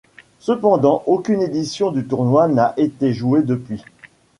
[0.39, 3.83] Cependant, aucune édition du tournoi n'a été jouée depuis.